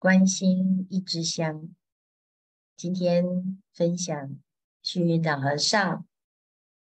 [0.00, 1.68] 关心一支香。
[2.74, 4.40] 今天分享
[4.80, 6.08] 虚云老和尚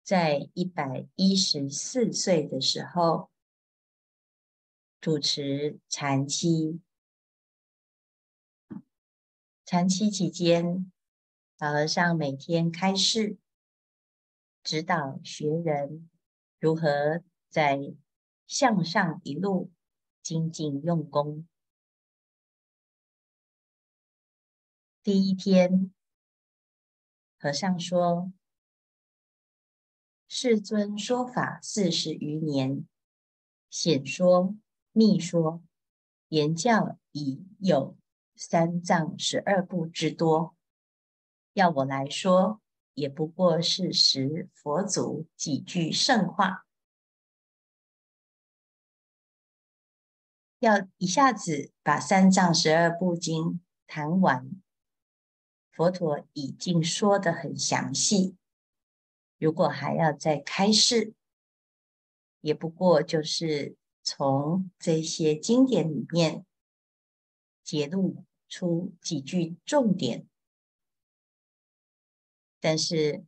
[0.04, 3.28] 在一百一十四岁的时候
[5.00, 6.80] 主持禅期。
[9.64, 10.92] 禅期期间，
[11.58, 13.36] 老和尚每天开示，
[14.62, 16.08] 指导学人
[16.60, 17.92] 如何在
[18.46, 19.72] 向上一路
[20.22, 21.48] 精进用功。
[25.12, 25.92] 第一天，
[27.36, 28.32] 和尚说
[30.28, 32.86] ：“世尊说法四十余年，
[33.68, 34.54] 显说、
[34.92, 35.64] 密说，
[36.28, 37.96] 言教已有
[38.36, 40.54] 三藏十二部之多。
[41.54, 42.60] 要我来说，
[42.94, 46.64] 也不过是十佛祖几句圣话。
[50.60, 54.48] 要一下子把三藏十二部经谈完。”
[55.80, 58.36] 佛陀已经说得很详细，
[59.38, 61.14] 如果还要再开示，
[62.42, 66.44] 也不过就是从这些经典里面
[67.64, 70.28] 揭露出几句重点，
[72.60, 73.24] 但是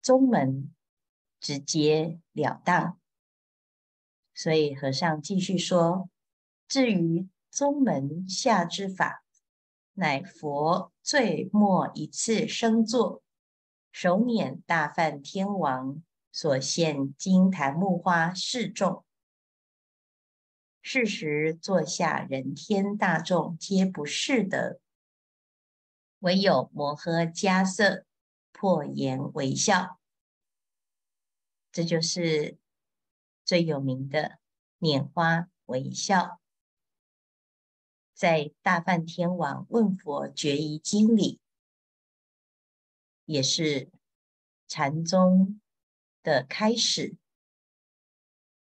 [0.00, 0.72] 宗门
[1.40, 3.00] 直截了当，
[4.32, 6.08] 所以和尚继续说：
[6.68, 9.25] 至于宗门下之法。
[9.98, 13.22] 乃佛最末一次生座，
[13.90, 19.06] 首輦大梵天王所献金檀木花示众。
[20.82, 24.80] 是时座下人天大众皆不识得，
[26.18, 28.04] 唯有摩诃迦叶
[28.52, 29.98] 破颜微笑。
[31.72, 32.58] 这就是
[33.46, 34.38] 最有名的
[34.78, 36.38] 拈花微笑。
[38.16, 41.38] 在大梵天王问佛决疑经里，
[43.26, 43.90] 也是
[44.66, 45.60] 禅宗
[46.22, 47.18] 的开始。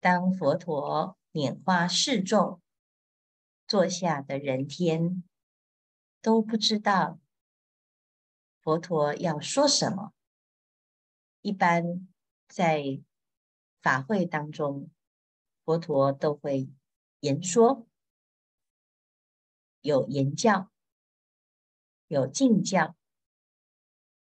[0.00, 2.60] 当佛陀拈花示众，
[3.66, 5.24] 坐下的人天
[6.20, 7.18] 都不知道
[8.60, 10.12] 佛陀要说什么。
[11.40, 12.06] 一般
[12.46, 13.00] 在
[13.80, 14.90] 法会当中，
[15.64, 16.68] 佛陀都会
[17.20, 17.87] 言说。
[19.80, 20.70] 有言教，
[22.06, 22.94] 有敬教，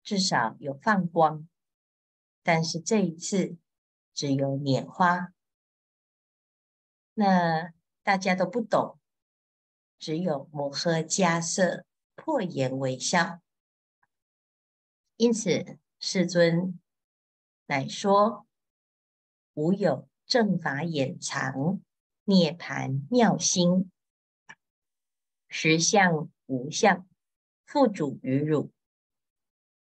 [0.02, 1.48] 至少有放光。
[2.42, 3.56] 但是这一次
[4.12, 5.32] 只有拈花，
[7.14, 8.98] 那大家都不懂，
[9.98, 11.84] 只有摩诃迦叶
[12.16, 13.40] 破颜微笑。
[15.16, 16.80] 因此，世尊
[17.66, 18.44] 乃说：
[19.54, 21.80] 无有正法掩藏，
[22.24, 23.91] 涅槃妙心。
[25.64, 27.06] 实相无相，
[27.64, 28.72] 付嘱于汝。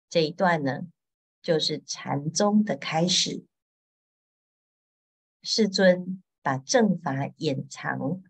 [0.08, 0.86] 这一段呢，
[1.42, 3.44] 就是禅宗的开始。
[5.42, 8.22] 世尊把正法掩藏、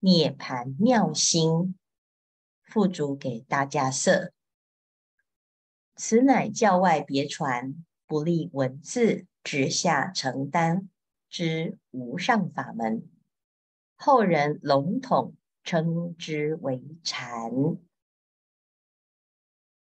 [0.00, 1.78] 涅槃妙心
[2.62, 4.30] 付嘱给大迦叶，
[5.96, 10.90] 此乃教外别传，不立文字，直下承担
[11.30, 13.08] 之无上法门。
[13.94, 15.34] 后人笼统。
[15.64, 17.50] 称之为禅，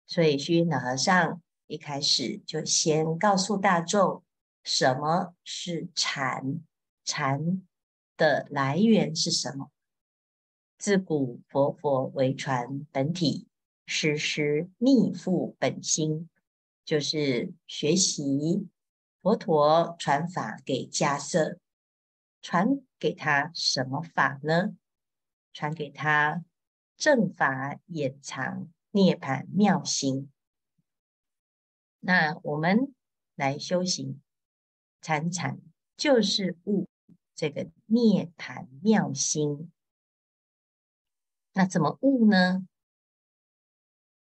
[0.08, 4.24] 所以虚云老和尚一开始就先告诉大众
[4.64, 6.62] 什么是禅，
[7.04, 7.62] 禅
[8.16, 9.70] 的来源是什么？
[10.78, 13.48] 自古佛佛为传本体，
[13.86, 16.30] 时时逆复本心，
[16.86, 18.68] 就是学习
[19.22, 21.58] 佛陀传法给迦叶，
[22.42, 24.76] 传给他什么法呢？
[25.54, 26.44] 传给他
[26.98, 30.32] 正法掩藏涅槃妙心。
[32.00, 32.94] 那我们
[33.36, 34.22] 来修行
[35.02, 35.60] 禅禅，
[35.96, 36.88] 就是悟
[37.36, 39.72] 这个涅槃妙心。
[41.54, 42.68] 那怎么悟呢？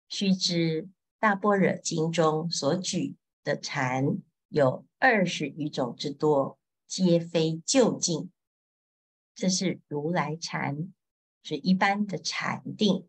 [0.07, 0.83] 须知
[1.19, 4.17] 《大般若经》中所举的禅
[4.47, 6.57] 有二十余种之多，
[6.87, 8.31] 皆非究竟。
[9.35, 10.93] 这是如来禅。
[11.41, 13.07] 是一般的禅定，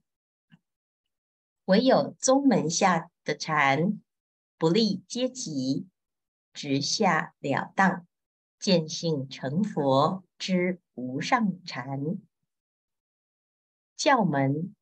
[1.65, 4.00] 唯有宗门下的禅，
[4.56, 5.87] 不立阶级，
[6.53, 8.06] 直下了当，
[8.59, 12.19] 见性成佛之无上禅。
[13.97, 14.75] 教门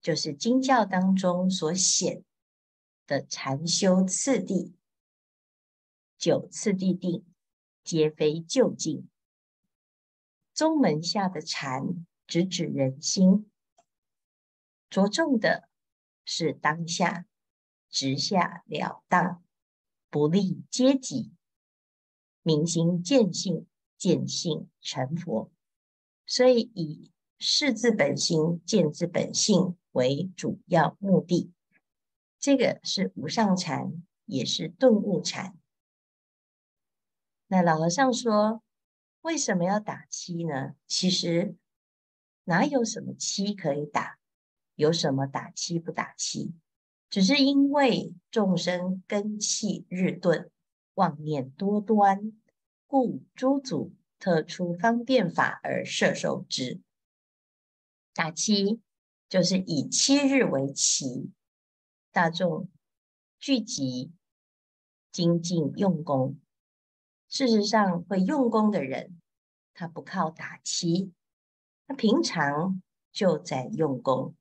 [0.00, 2.24] 就是经教当中所显
[3.06, 4.74] 的禅修次第，
[6.16, 7.24] 九次第定，
[7.84, 9.08] 皆非究竟。
[10.52, 12.06] 宗门下的禅。
[12.28, 13.50] 直指人心，
[14.90, 15.68] 着重的
[16.26, 17.24] 是当下，
[17.88, 19.42] 直下了当，
[20.10, 21.32] 不立阶级，
[22.42, 23.66] 明心见性，
[23.96, 25.50] 见性成佛。
[26.26, 31.50] 所以以识自本心，见自本性为主要目的。
[32.38, 35.58] 这个是无上禅，也是顿悟禅。
[37.46, 38.62] 那老和尚说，
[39.22, 40.74] 为什么要打七呢？
[40.86, 41.56] 其实
[42.48, 44.18] 哪有什么七可以打，
[44.74, 46.54] 有什么打七不打七？
[47.10, 50.50] 只是因为众生根器日钝，
[50.94, 52.32] 妄念多端，
[52.86, 56.80] 故诸祖特出方便法而摄受之。
[58.14, 58.80] 打七
[59.28, 61.30] 就是以七日为期。
[62.12, 62.70] 大众
[63.38, 64.10] 聚集
[65.12, 66.38] 精进用功，
[67.28, 69.20] 事实上会用功的人，
[69.74, 71.12] 他不靠打七，
[71.88, 72.80] 他平常
[73.10, 74.36] 就在用功。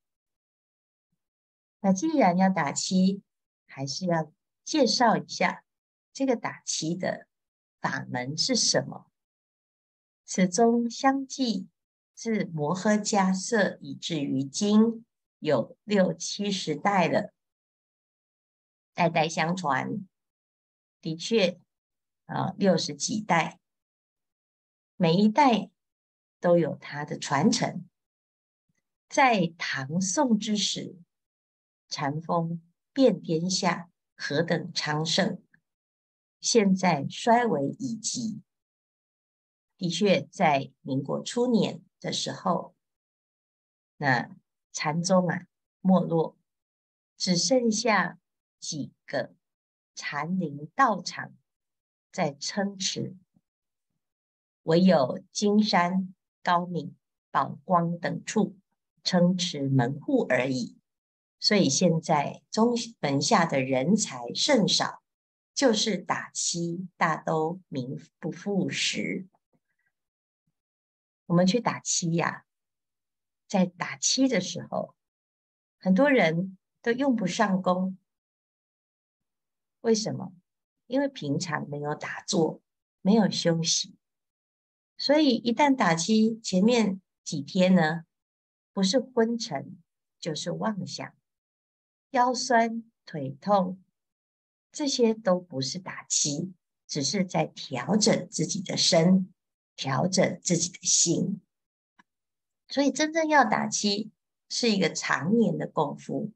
[1.79, 3.23] 那既然要打七，
[3.65, 4.31] 还是要
[4.65, 5.63] 介绍一下
[6.11, 7.25] 这个打七的
[7.79, 9.09] 法门是什么。
[10.25, 11.69] 此中相继
[12.13, 15.05] 自摩诃迦叶以至于今，
[15.39, 17.33] 有六七十代了。
[18.93, 20.05] 代代相传，
[20.99, 21.59] 的确
[22.25, 23.59] 啊，六十几代，
[24.97, 25.69] 每一代
[26.39, 27.87] 都有它的传承。
[29.07, 30.97] 在唐宋之时，
[31.89, 32.61] 禅风
[32.93, 35.41] 遍天下，何等昌盛！
[36.39, 38.41] 现在衰微已极。
[39.77, 42.75] 的确，在民国初年的时候，
[43.97, 44.35] 那
[44.71, 45.47] 禅宗啊
[45.81, 46.37] 没落，
[47.17, 48.19] 只剩下。
[48.59, 49.35] 几个
[49.93, 51.31] 禅林道场
[52.11, 53.15] 在撑持，
[54.63, 56.13] 唯有金山、
[56.43, 56.95] 高明、
[57.31, 58.57] 宝光等处
[59.03, 60.77] 撑持门户而已。
[61.39, 65.03] 所以现在宗门下的人才甚少，
[65.53, 69.27] 就是打七大都名不副实。
[71.27, 72.45] 我们去打七呀，
[73.47, 74.95] 在打七的时候，
[75.77, 77.97] 很多人都用不上功。
[79.81, 80.33] 为什么？
[80.87, 82.61] 因为平常没有打坐，
[83.01, 83.95] 没有休息，
[84.97, 88.03] 所以一旦打七，前面几天呢，
[88.73, 89.77] 不是昏沉，
[90.19, 91.13] 就是妄想，
[92.09, 93.81] 腰酸腿痛，
[94.71, 96.53] 这些都不是打七，
[96.87, 99.31] 只是在调整自己的身，
[99.75, 101.41] 调整自己的心。
[102.67, 104.11] 所以真正要打七，
[104.49, 106.31] 是一个常年的功夫。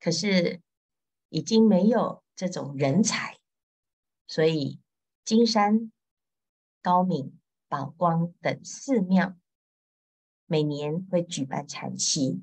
[0.00, 0.60] 可是。
[1.30, 3.40] 已经没有这种人才，
[4.28, 4.78] 所以
[5.24, 5.90] 金山、
[6.84, 9.34] 高明、宝光等寺庙
[10.44, 12.42] 每年会举办禅七。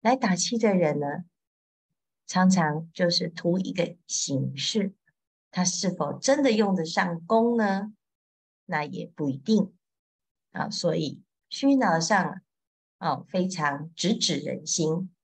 [0.00, 1.26] 来打七的人呢，
[2.26, 4.94] 常常就是图一个形式，
[5.50, 7.92] 他是否真的用得上功呢？
[8.64, 9.74] 那也不一定
[10.52, 10.70] 啊。
[10.70, 12.40] 所以虚脑上
[12.96, 15.14] 啊，非常直指人心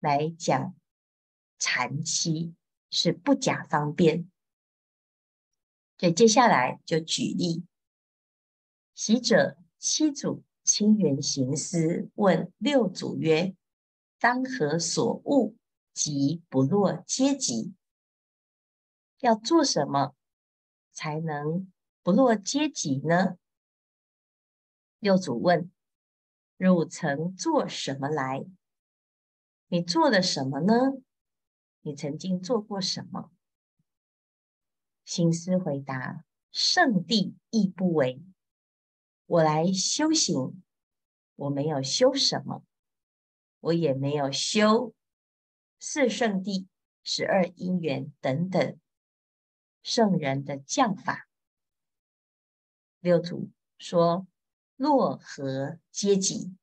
[0.00, 0.74] 来讲。
[1.56, 2.56] 禅七
[2.90, 4.28] 是不假方便，
[5.98, 7.64] 所以接下来就举例。
[8.94, 13.56] 昔者七祖清源行思问六祖曰
[14.20, 15.56] ：“当何所务，
[15.92, 17.74] 即不落阶级？
[19.20, 20.14] 要做什么
[20.92, 21.72] 才能
[22.02, 23.38] 不落阶级呢？”
[25.00, 25.70] 六祖问
[26.56, 28.44] ：“汝曾做什么来？
[29.68, 30.74] 你做了什么呢？”
[31.84, 33.32] 你曾经做过什么？
[35.04, 38.22] 行思回答：圣地亦不为。
[39.26, 40.62] 我来修行，
[41.36, 42.64] 我没有修什么，
[43.60, 44.94] 我也没有修
[45.80, 46.66] 四圣谛、
[47.02, 48.78] 十二因缘等等
[49.82, 51.28] 圣人的教法。
[53.00, 54.26] 六祖说：
[54.76, 56.54] 落何阶级？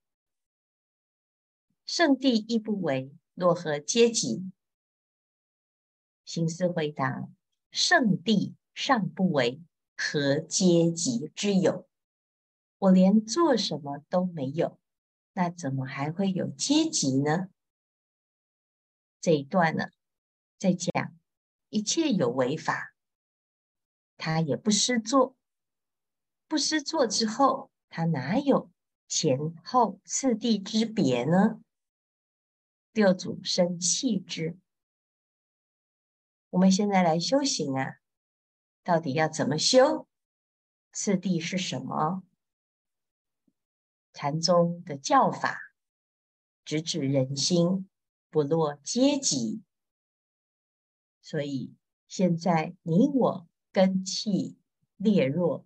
[1.86, 4.52] 圣谛亦不为，落何阶级？
[6.24, 7.28] 行思回答
[7.72, 9.60] ：“圣谛尚不为，
[9.98, 11.89] 何阶级之有？
[12.80, 14.80] 我连做什么都没有，
[15.34, 17.50] 那怎么还会有阶级呢？”
[19.22, 19.90] 这一段呢，
[20.58, 21.14] 在讲
[21.70, 22.94] 一切有为法，
[24.18, 25.36] 他也不失做，
[26.48, 28.72] 不失做之后，他哪有
[29.08, 31.62] 前后次第之别呢？
[32.94, 34.58] 六祖生气之。
[36.52, 37.98] 我们现在来修行啊，
[38.84, 40.08] 到底要怎么修？
[40.94, 42.24] 次第是什么？
[44.14, 45.58] 禅宗的教法
[46.66, 47.90] 直指人心，
[48.30, 49.62] 不落阶级。
[51.22, 51.76] 所以
[52.08, 54.58] 现在你我根器
[54.98, 55.66] 劣弱，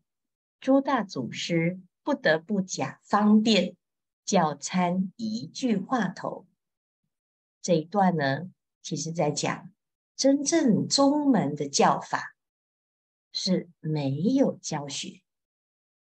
[0.59, 3.75] 诸大祖师不得不假方便，
[4.25, 6.45] 教参一句话头。
[7.61, 9.71] 这一段呢，其实在讲
[10.15, 12.35] 真正宗门的教法
[13.31, 15.21] 是没有教学，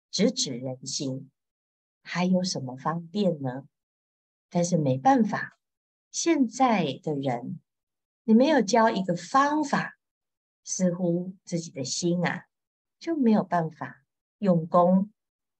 [0.09, 1.29] 直指人心，
[2.03, 3.67] 还有什么方便呢？
[4.49, 5.57] 但是没办法，
[6.11, 7.59] 现在的人，
[8.23, 9.97] 你没有教一个方法，
[10.63, 12.45] 似乎自己的心啊
[12.99, 14.03] 就没有办法
[14.37, 15.11] 用功，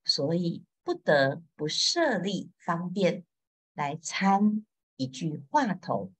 [0.05, 3.25] 所以不得不设立方便
[3.73, 6.13] 来参一句话头。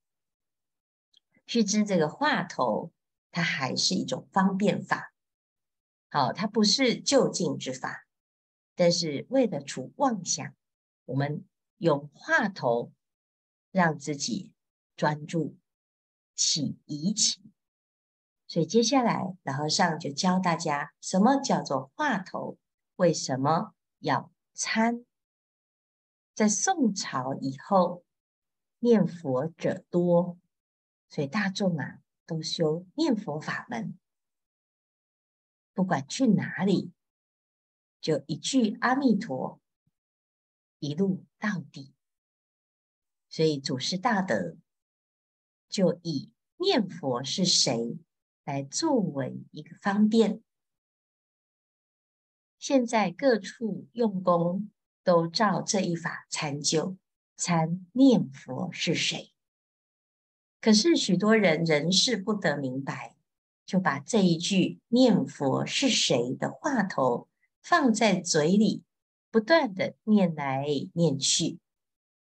[1.46, 2.90] 须知这个话头，
[3.30, 5.12] 它还是一种方便法，
[6.08, 8.06] 好，它不是就近之法，
[8.74, 10.54] 但是为了除妄想，
[11.04, 11.44] 我们。
[11.78, 12.92] 用话头
[13.72, 14.52] 让自己
[14.96, 15.58] 专注
[16.34, 17.52] 起疑情，
[18.46, 22.56] 所以接下来老和尚就教大家什么叫做话头，
[22.94, 25.04] 为什么要参？
[26.32, 28.04] 在宋朝以后，
[28.78, 30.38] 念佛者多，
[31.10, 33.98] 所以大众啊都修念佛法门，
[35.74, 36.92] 不管去哪里，
[38.04, 39.58] 就一句阿弥陀。
[40.78, 41.94] 一路到底，
[43.30, 44.58] 所以祖师大德
[45.70, 47.96] 就以念佛是谁
[48.44, 50.42] 来作为一个方便。
[52.58, 54.70] 现在各处用功
[55.02, 56.98] 都照这一法参究，
[57.38, 59.32] 参念佛是谁。
[60.60, 63.16] 可是许多人仍是不得明白，
[63.64, 67.30] 就把这一句念佛是谁的话头
[67.64, 68.84] 放在嘴里。
[69.30, 71.58] 不断的念来念去，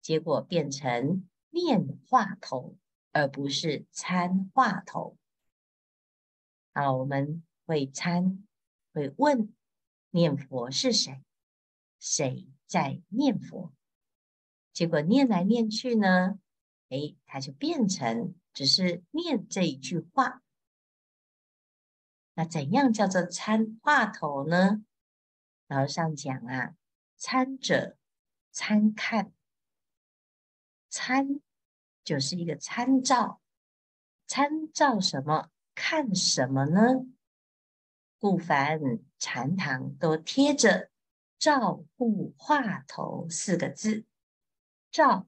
[0.01, 2.75] 结果变成念话头，
[3.13, 5.15] 而不是参话头。
[6.73, 8.45] 啊，我们会参，
[8.91, 9.55] 会问
[10.09, 11.23] 念佛是谁？
[11.99, 13.71] 谁在念佛？
[14.73, 16.37] 结果念来念去呢？
[16.89, 20.41] 诶，它就变成只是念这一句话。
[22.33, 24.83] 那怎样叫做参话头呢？
[25.69, 26.75] 老和尚讲啊。
[27.15, 27.97] 参者，
[28.51, 29.33] 参看，
[30.89, 31.41] 参
[32.03, 33.41] 就是一个参照，
[34.25, 35.49] 参照什么？
[35.75, 37.05] 看什么呢？
[38.17, 38.79] 故凡
[39.17, 40.89] 禅堂都贴着
[41.39, 44.05] “照顾话头”四个字，
[44.91, 45.27] 照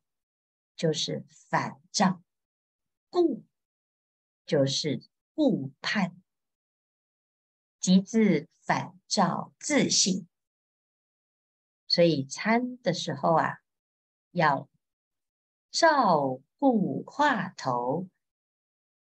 [0.76, 2.22] 就是反照，
[3.10, 3.46] 顾
[4.46, 6.16] 就是顾盼，
[7.80, 10.28] 即自反照自性。
[11.92, 13.58] 所以参的时候啊，
[14.32, 14.70] 要
[15.72, 18.08] 照顾话头，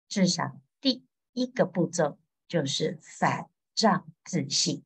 [0.09, 4.83] 至少第一个步骤就是反照自性，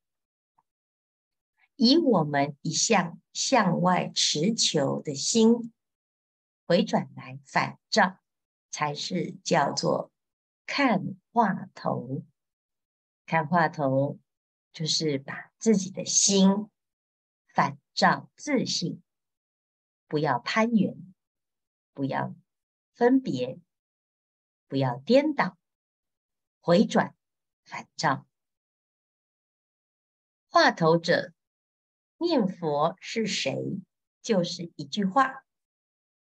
[1.78, 5.74] 以我们一向向外持求的心
[6.68, 8.20] 回转来反照，
[8.70, 10.12] 才是叫做
[10.68, 12.24] 看话头。
[13.26, 14.20] 看话头
[14.72, 16.70] 就是把自己的心。
[17.60, 19.04] 反照自信，
[20.08, 21.14] 不要攀缘，
[21.92, 22.34] 不要
[22.94, 23.60] 分别，
[24.70, 25.58] 不要颠倒，
[26.62, 27.14] 回转
[27.66, 28.26] 反照。
[30.48, 31.34] 话头者，
[32.18, 33.82] 念佛是谁？
[34.22, 35.44] 就是一句话。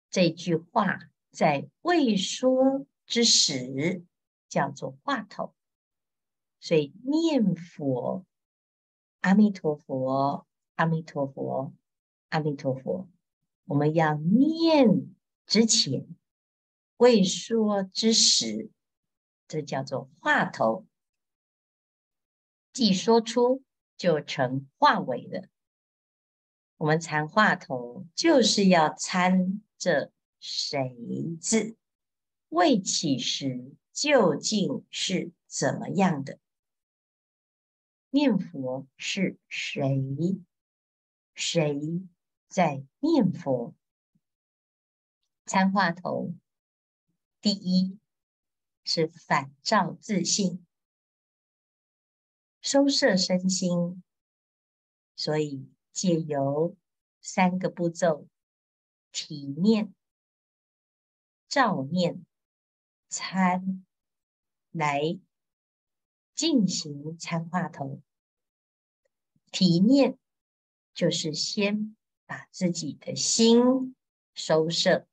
[0.09, 4.03] 这句话在未说之时
[4.49, 5.55] 叫做话头，
[6.59, 8.25] 所以念佛，
[9.21, 10.45] 阿弥陀佛。
[10.81, 11.75] 阿弥陀佛，
[12.29, 13.07] 阿弥陀佛。
[13.65, 15.13] 我们要念
[15.45, 16.07] 之前，
[16.97, 18.71] 未说之时，
[19.47, 20.87] 这叫做话头。
[22.73, 23.61] 既说出，
[23.95, 25.47] 就成话尾了。
[26.77, 31.77] 我们参话头，就是要参这谁字？
[32.49, 36.39] 未起时究竟是怎么样的？
[38.09, 40.41] 念佛是谁？
[41.41, 42.07] 谁
[42.47, 43.73] 在念佛？
[45.47, 46.35] 参话头，
[47.41, 47.97] 第一
[48.83, 50.63] 是反照自信，
[52.61, 54.03] 收摄身心，
[55.15, 56.77] 所以借由
[57.21, 58.27] 三个步骤：
[59.11, 59.95] 体念、
[61.47, 62.23] 照念、
[63.09, 63.83] 参，
[64.69, 65.19] 来
[66.35, 67.99] 进行参话头。
[69.51, 70.19] 体念。
[71.01, 71.95] 就是先
[72.27, 73.95] 把自己的心
[74.35, 75.07] 收摄，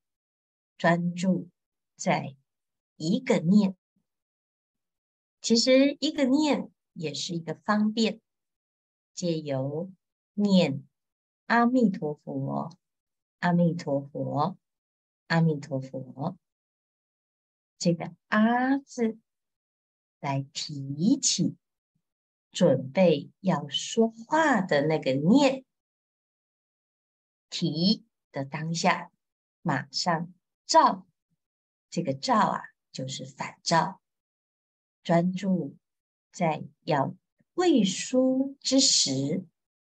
[0.76, 1.48] 专注
[1.96, 2.36] 在
[2.98, 3.74] 一个念。
[5.40, 8.20] 其实一个念也是一个方便，
[9.14, 9.90] 借由
[10.34, 10.86] 念
[11.46, 12.76] 阿弥陀佛、
[13.38, 14.58] 阿弥陀佛、
[15.28, 16.36] 阿弥陀佛，
[17.78, 19.16] 这个“阿”字
[20.20, 21.56] 来提起
[22.52, 25.64] 准备要说话的那个念，
[27.50, 29.10] 提的当下，
[29.62, 30.32] 马上
[30.66, 31.06] 照，
[31.90, 32.62] 这个照啊，
[32.92, 34.00] 就是反照。
[35.02, 35.76] 专注
[36.30, 37.16] 在要
[37.54, 39.46] 背书之时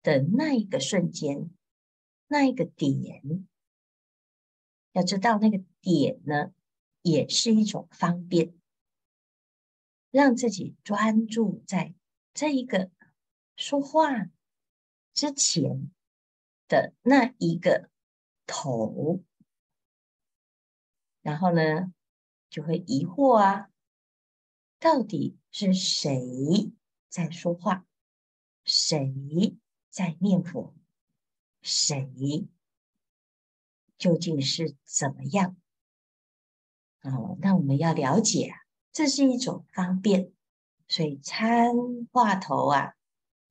[0.04, 1.50] 的那一个瞬间，
[2.28, 3.48] 那一个点，
[4.92, 6.54] 要知道那个点呢，
[7.02, 8.54] 也是一种方便，
[10.12, 11.96] 让自己专注在
[12.34, 12.92] 这一个
[13.56, 14.26] 说话
[15.14, 15.90] 之前
[16.68, 17.90] 的那一个
[18.46, 19.24] 头，
[21.22, 21.94] 然后呢，
[22.50, 23.70] 就会疑惑啊。
[24.80, 26.72] 到底是谁
[27.10, 27.86] 在说话？
[28.64, 29.58] 谁
[29.90, 30.76] 在念佛？
[31.62, 32.48] 谁
[33.98, 35.56] 究竟是怎么样？
[37.02, 38.58] 哦，那我们要了解啊，
[38.92, 40.32] 这是一种方便，
[40.88, 41.74] 所以参
[42.12, 42.96] 话头啊，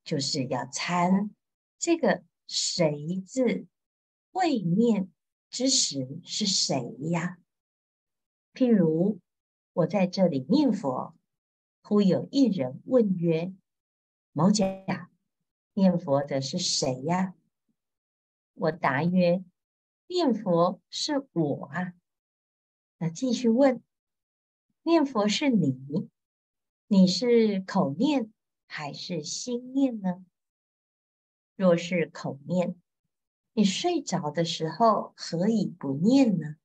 [0.04, 1.34] 就是要参
[1.78, 3.66] 这个谁字
[4.32, 5.10] 未念
[5.50, 7.38] 之时是谁呀？
[8.52, 9.20] 譬如
[9.72, 11.14] 我在这里念佛。
[11.86, 13.52] 忽有一人问曰
[14.32, 15.10] ：“某甲，
[15.74, 17.34] 念佛的是谁呀？”
[18.54, 19.44] 我答曰
[20.08, 21.92] ：“念佛是我啊。”
[22.96, 23.82] 那继续问
[24.82, 26.08] ：“念佛是你？
[26.86, 28.32] 你是口念
[28.66, 30.24] 还是心念呢？
[31.56, 32.74] 若是口念，
[33.52, 36.56] 你睡着的时候何以不念呢？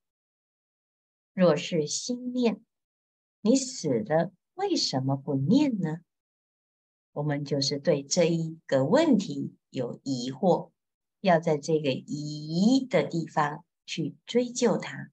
[1.34, 2.62] 若是心念，
[3.41, 5.99] 你死了。”为什么不念呢？
[7.13, 10.71] 我们就是对这一个问题有疑惑，
[11.21, 15.12] 要在这个疑的地方去追究它，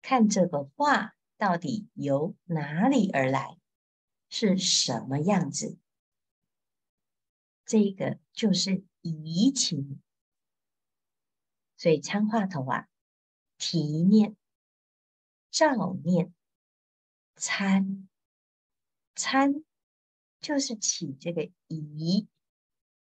[0.00, 3.58] 看这个话到底由哪里而来，
[4.30, 5.76] 是什么样子。
[7.74, 10.00] 这个就是疑情，
[11.76, 12.88] 所以参话头啊，
[13.58, 14.36] 提念、
[15.50, 16.32] 照念、
[17.34, 18.08] 参。
[19.16, 19.64] 参
[20.40, 22.28] 就是起这个疑，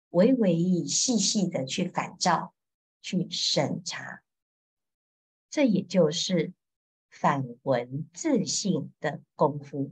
[0.09, 2.53] 微微细细的去反照、
[3.01, 4.21] 去审查，
[5.49, 6.53] 这也就是
[7.09, 9.91] 反闻自性的功夫。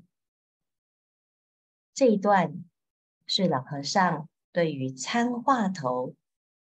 [1.96, 2.64] 这一段
[3.26, 6.16] 是老和尚对于参话头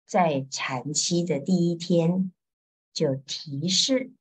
[0.07, 2.33] 在禅期的第一天
[2.93, 4.13] 就提示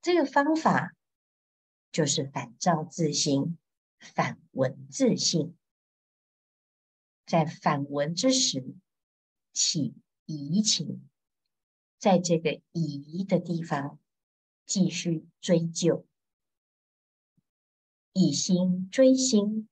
[0.00, 0.94] 这个方法。
[1.92, 3.58] 就是反照自心，
[3.98, 5.56] 反闻自性，
[7.26, 8.76] 在反闻之时
[9.52, 11.10] 起疑情，
[11.98, 13.98] 在这个疑的地方
[14.64, 16.06] 继续追究，
[18.12, 19.68] 以心追心，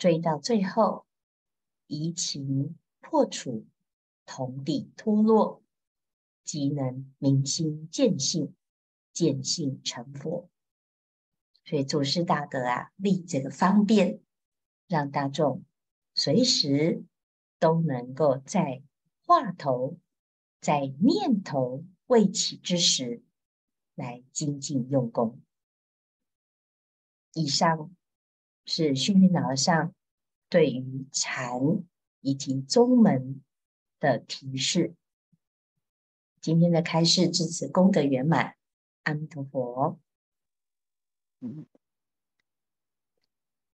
[0.00, 1.06] 追到最后，
[1.86, 3.64] 疑情破除，
[4.26, 5.62] 同底脱落，
[6.42, 8.52] 即能明心见性。
[9.12, 10.48] 见性成佛，
[11.64, 14.20] 所以祖师大德啊，立这个方便，
[14.86, 15.64] 让大众
[16.14, 17.04] 随时
[17.58, 18.82] 都能够在
[19.26, 19.98] 话头、
[20.60, 23.20] 在念头未起之时，
[23.96, 25.42] 来精进用功。
[27.34, 27.94] 以上
[28.70, 29.92] 是虚云老上
[30.48, 31.60] 对于禅
[32.20, 33.42] 以及宗门
[33.98, 34.94] 的提示。
[36.40, 38.54] 今天的开示至此功德圆满。
[39.02, 39.98] 阿弥陀佛。